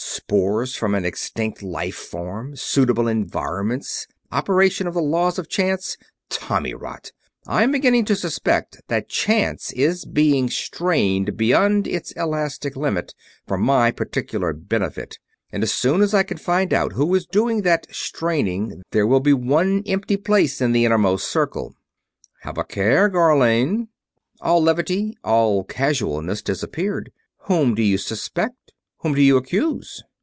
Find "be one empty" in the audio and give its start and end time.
19.21-20.17